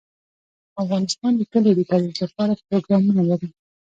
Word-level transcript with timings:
افغانستان 0.83 1.31
د 1.35 1.41
کلیو 1.51 1.77
د 1.77 1.81
ترویج 1.89 2.17
لپاره 2.25 2.53
پروګرامونه 2.67 3.21
لري. 3.29 3.49